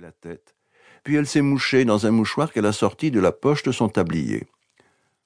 [0.00, 0.54] la tête,
[1.02, 3.88] puis elle s'est mouchée dans un mouchoir qu'elle a sorti de la poche de son
[3.88, 4.46] tablier.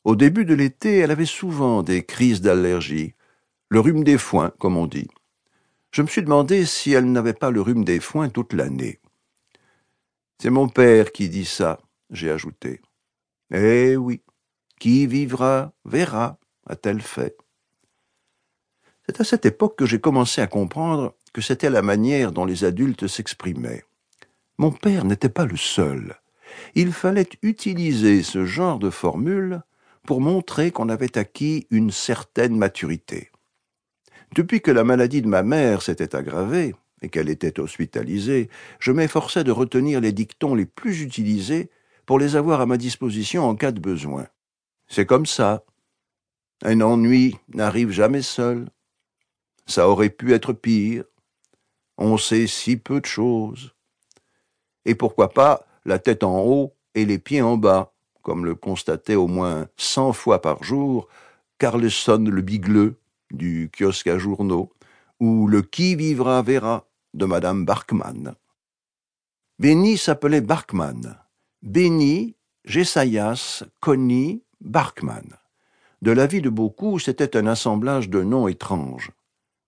[0.05, 3.15] Au début de l'été, elle avait souvent des crises d'allergie,
[3.69, 5.09] le rhume des foins, comme on dit.
[5.91, 9.01] Je me suis demandé si elle n'avait pas le rhume des foins toute l'année.
[10.39, 11.81] C'est mon père qui dit ça,
[12.11, 12.81] j'ai ajouté.
[13.51, 14.23] Eh oui,
[14.79, 17.37] qui vivra verra, a-t-elle fait.
[19.07, 22.65] C'est à cette époque que j'ai commencé à comprendre que c'était la manière dont les
[22.65, 23.85] adultes s'exprimaient.
[24.59, 26.17] Mon père n'était pas le seul.
[26.75, 29.63] Il fallait utiliser ce genre de formule
[30.05, 33.31] pour montrer qu'on avait acquis une certaine maturité.
[34.35, 38.51] Depuis que la maladie de ma mère s'était aggravée et qu'elle était hospitalisée,
[38.81, 41.71] je m'efforçais de retenir les dictons les plus utilisés
[42.05, 44.27] pour les avoir à ma disposition en cas de besoin.
[44.89, 45.65] C'est comme ça.
[46.65, 48.69] Un ennui n'arrive jamais seul.
[49.67, 51.05] Ça aurait pu être pire.
[51.97, 53.75] On sait si peu de choses.
[54.89, 57.93] Et pourquoi pas la tête en haut et les pieds en bas,
[58.23, 61.09] comme le constatait au moins cent fois par jour
[61.59, 62.99] Carlson le Bigleux
[63.31, 64.73] du kiosque à journaux,
[65.21, 68.35] ou le Qui vivra verra de Madame Barkman.
[69.59, 71.19] Benny s'appelait Barkman.
[71.61, 75.37] Benny, Jessayas, Connie, Barkman.
[76.01, 79.11] De l'avis de beaucoup, c'était un assemblage de noms étranges.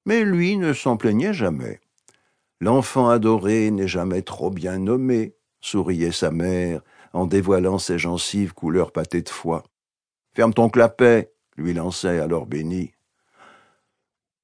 [0.06, 1.78] Mais lui ne s'en plaignait jamais.
[2.60, 8.92] L'enfant adoré n'est jamais trop bien nommé, souriait sa mère, en dévoilant ses gencives couleur
[8.92, 9.64] pâté de foie.
[10.34, 12.92] Ferme ton clapet, lui lançait alors Béni.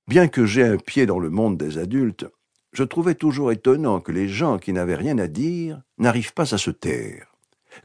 [0.08, 2.26] Bien que j'aie un pied dans le monde des adultes,
[2.72, 6.58] je trouvais toujours étonnant que les gens qui n'avaient rien à dire n'arrivent pas à
[6.58, 7.26] se taire.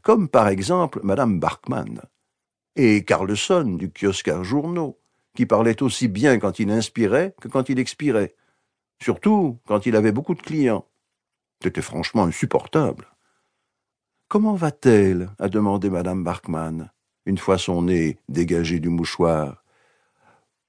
[0.02, 2.00] Comme par exemple Madame Barkman
[2.76, 4.98] et Carlson du kiosque à journaux,
[5.34, 8.34] qui parlait aussi bien quand il inspirait que quand il expirait
[9.02, 10.86] surtout quand il avait beaucoup de clients.
[11.62, 13.06] C'était franchement insupportable.
[14.28, 15.30] Comment va-t-elle?
[15.38, 16.90] a demandé madame Barkman,
[17.26, 19.62] une fois son nez dégagé du mouchoir.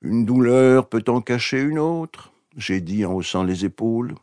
[0.01, 4.15] Une douleur peut en cacher une autre, j'ai dit en haussant les épaules.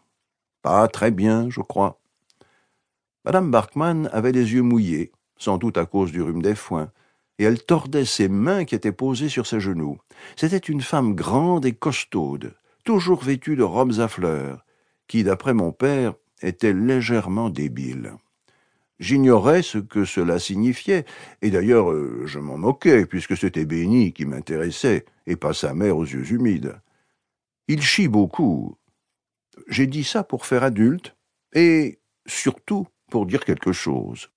[0.63, 1.99] Pas très bien, je crois.
[3.25, 6.91] Madame Barkman avait les yeux mouillés, sans doute à cause du rhume des foins,
[7.39, 9.99] et elle tordait ses mains qui étaient posées sur ses genoux.
[10.37, 12.55] C'était une femme grande et costaude,
[12.91, 14.65] toujours vêtu de robes à fleurs,
[15.07, 18.15] qui, d'après mon père, était légèrement débile.
[18.99, 21.05] J'ignorais ce que cela signifiait,
[21.41, 25.99] et d'ailleurs euh, je m'en moquais, puisque c'était Béni qui m'intéressait, et pas sa mère
[25.99, 26.81] aux yeux humides.
[27.69, 28.77] Il chie beaucoup.
[29.69, 31.15] J'ai dit ça pour faire adulte,
[31.55, 34.33] et surtout pour dire quelque chose.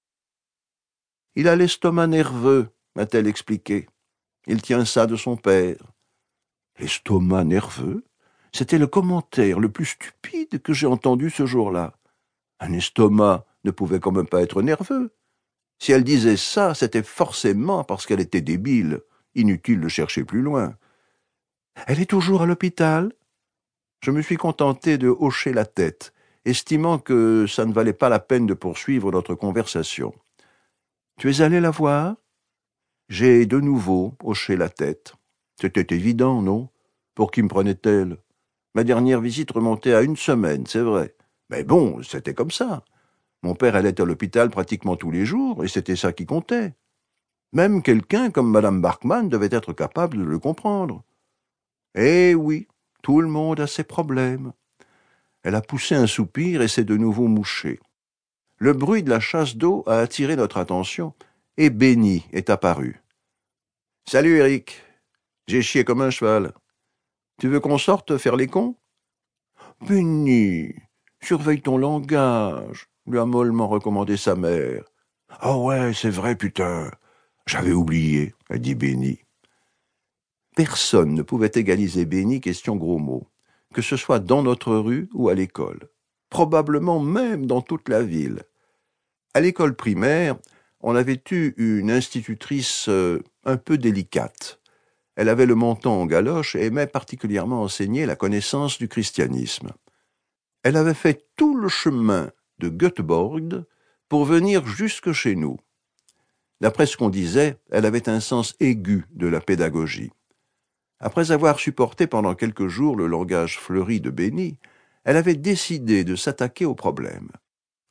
[1.35, 3.87] Il a l'estomac nerveux, m'a-t-elle expliqué.
[4.45, 5.91] Il tient ça de son père.
[6.77, 8.03] L'estomac nerveux?
[8.53, 11.97] C'était le commentaire le plus stupide que j'ai entendu ce jour-là.
[12.59, 15.11] Un estomac ne pouvait quand même pas être nerveux.
[15.79, 19.01] Si elle disait ça, c'était forcément parce qu'elle était débile.
[19.35, 20.75] Inutile de chercher plus loin.
[21.87, 23.11] Elle est toujours à l'hôpital?
[24.01, 26.13] Je me suis contenté de hocher la tête,
[26.45, 30.13] estimant que ça ne valait pas la peine de poursuivre notre conversation.
[31.17, 32.15] Tu es allé la voir?
[33.09, 35.15] J'ai de nouveau hoché la tête.
[35.59, 36.69] C'était évident, non?
[37.15, 38.17] Pour qui me prenait-elle?
[38.75, 41.15] Ma dernière visite remontait à une semaine, c'est vrai.
[41.49, 42.83] Mais bon, c'était comme ça.
[43.43, 46.73] Mon père allait à l'hôpital pratiquement tous les jours, et c'était ça qui comptait.
[47.51, 51.03] Même quelqu'un comme Madame Barkman devait être capable de le comprendre.
[51.93, 52.67] Eh oui,
[53.03, 54.53] tout le monde a ses problèmes.
[55.43, 57.79] Elle a poussé un soupir et s'est de nouveau mouchée.
[58.57, 61.13] Le bruit de la chasse d'eau a attiré notre attention,
[61.57, 63.03] et Benny est apparu.
[64.07, 64.81] Salut Eric.
[65.47, 66.53] J'ai chié comme un cheval.
[67.43, 68.77] Tu veux qu'on sorte faire les cons?
[69.81, 70.73] Benny,
[71.21, 74.85] surveille ton langage, lui a mollement recommandé sa mère.
[75.41, 76.89] Ah ouais, c'est vrai, putain.
[77.45, 79.19] J'avais oublié, a dit Benny.
[80.55, 83.27] Personne ne pouvait égaliser Benny question gros mots,
[83.73, 85.89] que ce soit dans notre rue ou à l'école,
[86.29, 88.43] probablement même dans toute la ville.
[89.33, 90.37] À l'école primaire,
[90.79, 94.62] on avait eu une institutrice euh, un peu délicate.
[95.15, 99.69] Elle avait le menton en galoche et aimait particulièrement enseigner la connaissance du christianisme.
[100.63, 103.63] Elle avait fait tout le chemin de Göteborg
[104.09, 105.57] pour venir jusque chez nous.
[106.61, 110.11] D'après ce qu'on disait, elle avait un sens aigu de la pédagogie.
[110.99, 114.57] Après avoir supporté pendant quelques jours le langage fleuri de Béni,
[115.03, 117.29] elle avait décidé de s'attaquer au problème.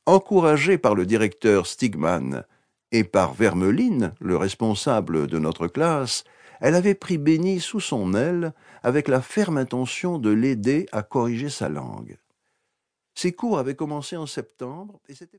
[0.07, 2.43] Encouragée par le directeur Stigman
[2.91, 6.23] et par Vermeline, le responsable de notre classe,
[6.63, 11.49] elle avait pris Béni sous son aile avec la ferme intention de l'aider à corriger
[11.49, 12.17] sa langue.
[13.15, 15.31] Ses cours avaient commencé en septembre et c'était